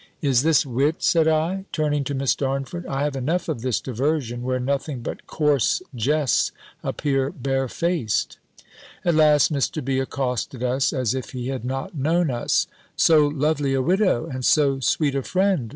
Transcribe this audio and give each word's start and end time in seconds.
"Is 0.19 0.41
this 0.41 0.65
wit?" 0.65 1.03
said 1.03 1.27
I, 1.27 1.65
turning 1.71 2.03
to 2.05 2.15
Miss 2.15 2.33
Darnford: 2.33 2.87
"I 2.87 3.03
have 3.03 3.15
enough 3.15 3.47
of 3.47 3.61
this 3.61 3.79
diversion, 3.79 4.41
where 4.41 4.59
nothing 4.59 5.01
but 5.01 5.27
coarse 5.27 5.79
jests 5.93 6.51
appear 6.83 7.29
barefac'd." 7.29 8.37
At 9.05 9.13
last 9.13 9.53
Mr. 9.53 9.85
B. 9.85 9.99
accosted 9.99 10.63
us, 10.63 10.91
as 10.91 11.13
if 11.13 11.33
he 11.33 11.49
had 11.49 11.63
not 11.63 11.93
known 11.95 12.31
us. 12.31 12.65
"So 12.95 13.27
lovely 13.27 13.75
a 13.75 13.81
widow, 13.83 14.25
and 14.25 14.43
so 14.43 14.79
sweet 14.79 15.13
a 15.13 15.21
friend! 15.21 15.69